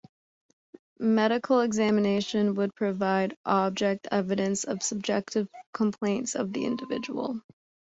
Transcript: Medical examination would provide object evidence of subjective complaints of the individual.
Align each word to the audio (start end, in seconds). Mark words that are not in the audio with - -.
Medical 0.99 1.59
examination 1.59 2.55
would 2.55 2.73
provide 2.73 3.37
object 3.45 4.07
evidence 4.09 4.63
of 4.63 4.81
subjective 4.81 5.47
complaints 5.75 6.33
of 6.35 6.51
the 6.53 6.65
individual. 6.65 7.39